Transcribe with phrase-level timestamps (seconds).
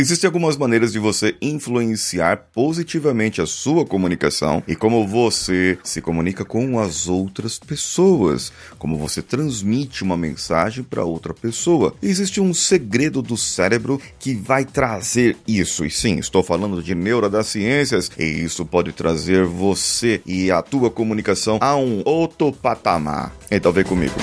[0.00, 6.42] Existem algumas maneiras de você influenciar positivamente a sua comunicação e como você se comunica
[6.42, 11.94] com as outras pessoas, como você transmite uma mensagem para outra pessoa.
[12.02, 15.84] Existe um segredo do cérebro que vai trazer isso.
[15.84, 20.62] E sim, estou falando de neuro das ciências e isso pode trazer você e a
[20.62, 23.36] tua comunicação a um outro patamar.
[23.50, 24.14] Então vem comigo.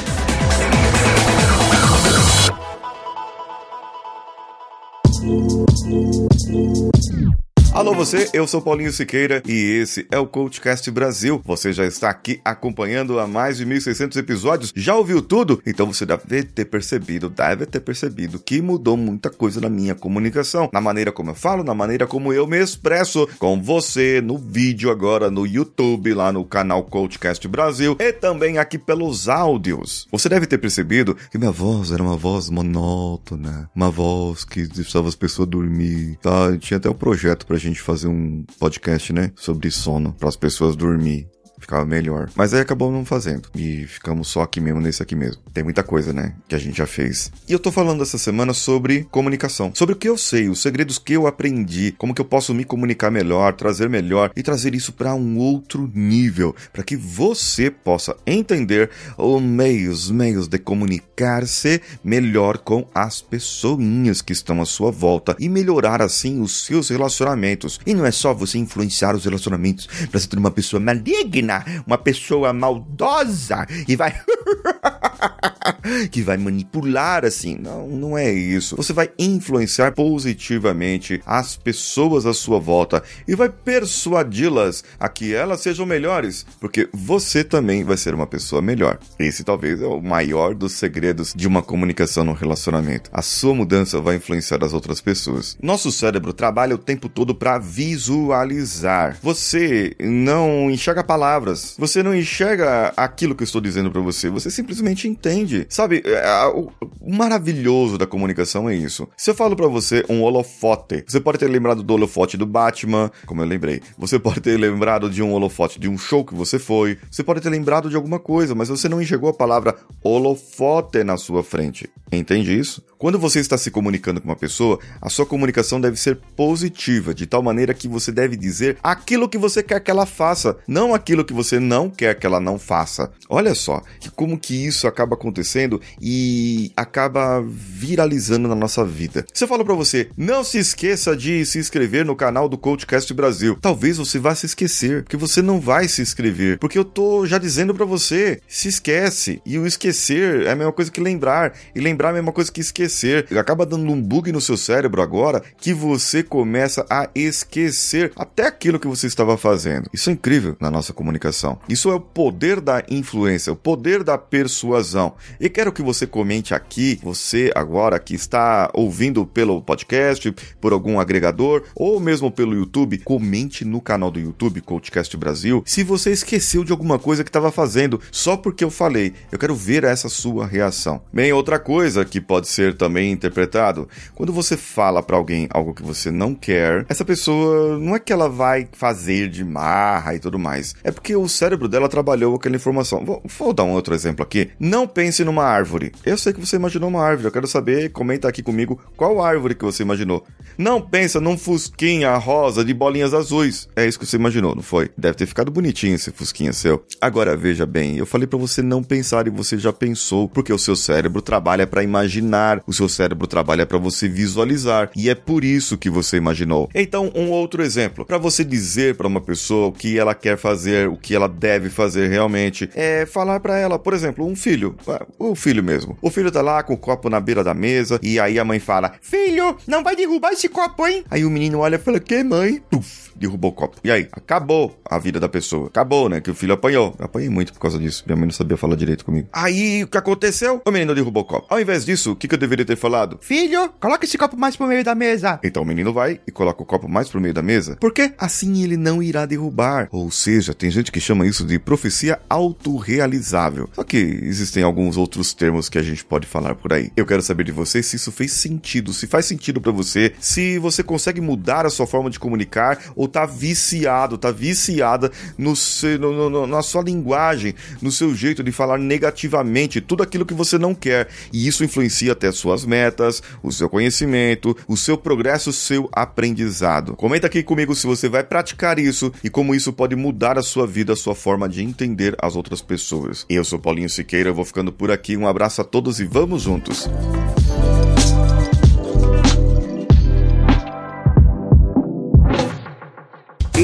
[7.88, 11.41] Alô você, eu sou Paulinho Siqueira e esse é o Coachcast Brasil.
[11.46, 14.73] Você já está aqui acompanhando há mais de 1.600 episódios?
[14.76, 15.63] Já ouviu tudo?
[15.66, 20.70] Então você deve ter percebido, deve ter percebido que mudou muita coisa na minha comunicação,
[20.73, 24.91] na maneira como eu falo, na maneira como eu me expresso com você no vídeo
[24.91, 30.10] agora no YouTube, lá no canal Coachcast Brasil e também aqui pelos áudios.
[30.12, 35.08] Você deve ter percebido que minha voz era uma voz monótona, uma voz que deixava
[35.08, 36.58] as pessoas dormir, tá?
[36.60, 39.31] Tinha até um projeto pra gente gente fazer um podcast, né?
[39.36, 41.29] Sobre sono, para as pessoas dormir
[41.60, 42.30] ficava melhor.
[42.36, 43.50] Mas aí acabou não fazendo.
[43.55, 45.41] E ficamos só aqui mesmo, nesse aqui mesmo.
[45.54, 46.34] Tem muita coisa, né?
[46.48, 47.32] Que a gente já fez.
[47.48, 49.72] E eu tô falando essa semana sobre comunicação.
[49.74, 52.63] Sobre o que eu sei, os segredos que eu aprendi, como que eu posso me
[52.63, 58.16] comunicar melhor, trazer melhor e trazer isso para um outro nível, para que você possa
[58.26, 65.35] entender os meios, meios de comunicar-se melhor com as pessoinhas que estão à sua volta
[65.40, 67.80] e melhorar assim os seus relacionamentos.
[67.85, 71.47] E não é só você influenciar os relacionamentos para ser uma pessoa maligna
[71.85, 74.13] uma pessoa maldosa e vai.
[76.12, 77.57] que vai manipular assim.
[77.57, 78.75] Não, não é isso.
[78.75, 85.62] Você vai influenciar positivamente as pessoas à sua volta e vai persuadi-las a que elas
[85.62, 89.00] sejam melhores, porque você também vai ser uma pessoa melhor.
[89.19, 93.09] Esse talvez é o maior dos segredos de uma comunicação no relacionamento.
[93.13, 95.57] A sua mudança vai influenciar as outras pessoas.
[95.61, 99.17] Nosso cérebro trabalha o tempo todo para visualizar.
[99.22, 101.75] Você não enxerga palavras.
[101.78, 105.65] Você não enxerga aquilo que eu estou dizendo para você, você simplesmente entende.
[105.69, 106.71] Sabe, é, o
[107.01, 109.07] maravilhoso da comunicação é isso.
[109.17, 113.11] Se eu falo para você um holofote, você pode ter lembrado do holofote do Batman,
[113.25, 113.81] como eu lembrei.
[113.97, 116.97] Você pode ter lembrado de um holofote de um show que você foi.
[117.09, 121.17] Você pode ter lembrado de alguma coisa, mas você não enxergou a palavra holofote na
[121.17, 121.89] sua frente.
[122.11, 122.83] Entende isso?
[122.97, 127.27] Quando você está se comunicando com uma pessoa, a sua comunicação deve ser positiva, de
[127.27, 131.23] tal maneira que você deve dizer aquilo que você quer que ela faça, não aquilo
[131.23, 133.11] que você não quer que ela não faça.
[133.29, 139.25] Olha só, que como que isso acaba acontecendo e acaba viralizando na nossa vida.
[139.33, 143.13] Se eu falo para você, não se esqueça de se inscrever no canal do Coachcast
[143.13, 143.57] Brasil.
[143.61, 147.37] Talvez você vá se esquecer, porque você não vai se inscrever, porque eu tô já
[147.37, 149.41] dizendo para você, se esquece.
[149.45, 152.51] E o esquecer é a mesma coisa que lembrar, e lembrar é a mesma coisa
[152.51, 153.37] que esquecer esquecer.
[153.37, 158.79] Acaba dando um bug no seu cérebro agora que você começa a esquecer até aquilo
[158.79, 159.89] que você estava fazendo.
[159.93, 161.59] Isso é incrível na nossa comunicação.
[161.69, 165.13] Isso é o poder da influência, o poder da persuasão.
[165.39, 171.00] E quero que você comente aqui, você agora que está ouvindo pelo podcast, por algum
[171.00, 176.63] agregador ou mesmo pelo YouTube, comente no canal do YouTube Coachcast Brasil se você esqueceu
[176.63, 179.13] de alguma coisa que estava fazendo só porque eu falei.
[179.31, 181.01] Eu quero ver essa sua reação.
[181.11, 183.88] Bem, outra coisa que pode ser também interpretado.
[184.16, 188.13] Quando você fala para alguém algo que você não quer, essa pessoa não é que
[188.13, 190.75] ela vai fazer de marra e tudo mais.
[190.84, 193.05] É porque o cérebro dela trabalhou aquela informação.
[193.05, 194.50] Vou, vou dar um outro exemplo aqui.
[194.59, 195.91] Não pense numa árvore.
[196.06, 197.28] Eu sei que você imaginou uma árvore.
[197.28, 200.25] Eu quero saber, comenta aqui comigo qual árvore que você imaginou.
[200.57, 203.67] Não pensa num fusquinha rosa de bolinhas azuis.
[203.75, 204.90] É isso que você imaginou, não foi?
[204.97, 206.84] Deve ter ficado bonitinho esse fusquinha seu.
[207.00, 210.57] Agora veja bem, eu falei para você não pensar e você já pensou, porque o
[210.57, 212.28] seu cérebro trabalha para imaginar
[212.66, 216.69] o seu cérebro trabalha para você visualizar e é por isso que você imaginou.
[216.73, 220.88] Então, um outro exemplo, para você dizer para uma pessoa o que ela quer fazer,
[220.88, 224.75] o que ela deve fazer realmente, é falar para ela, por exemplo, um filho,
[225.17, 225.97] o filho mesmo.
[226.01, 228.59] O filho tá lá com o copo na beira da mesa e aí a mãe
[228.59, 232.22] fala: "Filho, não vai derrubar esse copo, hein?" Aí o menino olha e fala: "Que
[232.22, 233.78] mãe?" Puf derrubou o copo.
[233.84, 234.08] E aí?
[234.11, 235.67] Acabou a vida da pessoa.
[235.67, 236.22] Acabou, né?
[236.22, 236.96] Que o filho apanhou.
[236.99, 238.03] Eu apanhei muito por causa disso.
[238.05, 239.28] Minha mãe não sabia falar direito comigo.
[239.31, 240.61] Aí, o que aconteceu?
[240.66, 241.47] O menino derrubou o copo.
[241.49, 243.17] Ao invés disso, o que, que eu deveria ter falado?
[243.22, 245.40] Filho, coloca esse copo mais pro meio da mesa.
[245.43, 247.75] Então o menino vai e coloca o copo mais pro meio da mesa.
[247.78, 248.14] Por quê?
[248.17, 249.87] Assim ele não irá derrubar.
[249.91, 253.69] Ou seja, tem gente que chama isso de profecia autorrealizável.
[253.73, 256.92] Só que existem alguns outros termos que a gente pode falar por aí.
[256.96, 260.58] Eu quero saber de você se isso fez sentido, se faz sentido para você, se
[260.60, 265.56] você consegue mudar a sua forma de comunicar ou ou tá viciado, tá viciada no
[265.56, 270.33] seu, no, no, na sua linguagem, no seu jeito de falar negativamente tudo aquilo que
[270.33, 271.07] você não quer.
[271.31, 276.95] E isso influencia até suas metas, o seu conhecimento, o seu progresso, o seu aprendizado.
[276.95, 280.68] Comenta aqui comigo se você vai praticar isso e como isso pode mudar a sua
[280.68, 283.25] vida, a sua forma de entender as outras pessoas.
[283.30, 285.15] Eu sou Paulinho Siqueira, vou ficando por aqui.
[285.15, 286.89] Um abraço a todos e vamos juntos.